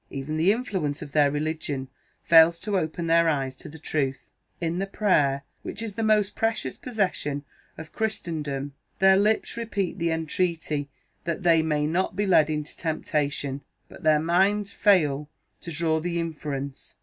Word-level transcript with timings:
Even 0.09 0.35
the 0.35 0.51
influence 0.51 1.03
of 1.03 1.11
their 1.11 1.29
religion 1.29 1.87
fails 2.23 2.57
to 2.57 2.75
open 2.75 3.05
their 3.05 3.29
eyes 3.29 3.55
to 3.55 3.69
the 3.69 3.77
truth. 3.77 4.31
In 4.59 4.79
the 4.79 4.87
Prayer 4.87 5.43
which 5.61 5.83
is 5.83 5.93
the 5.93 6.01
most 6.01 6.35
precious 6.35 6.75
possession 6.75 7.45
of 7.77 7.91
Christendom, 7.91 8.73
their 8.97 9.15
lips 9.15 9.57
repeat 9.57 9.99
the 9.99 10.09
entreaty 10.09 10.89
that 11.25 11.43
they 11.43 11.61
may 11.61 11.85
not 11.85 12.15
be 12.15 12.25
led 12.25 12.49
into 12.49 12.75
temptation 12.75 13.61
but 13.89 14.01
their 14.01 14.19
minds 14.19 14.73
fail 14.73 15.29
to 15.59 15.71
draw 15.71 15.99
the 15.99 16.19
inference. 16.19 16.95